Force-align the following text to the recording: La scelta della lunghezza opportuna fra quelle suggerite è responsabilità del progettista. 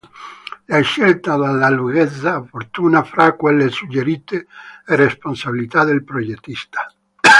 La 0.65 0.79
scelta 0.81 1.37
della 1.37 1.69
lunghezza 1.69 2.37
opportuna 2.37 3.03
fra 3.03 3.33
quelle 3.35 3.69
suggerite 3.69 4.47
è 4.83 4.95
responsabilità 4.95 5.83
del 5.83 6.03
progettista. 6.03 6.91